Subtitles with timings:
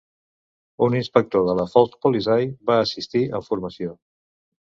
[0.85, 3.93] Un inspector de la Volkspolizei va assistir amb formació.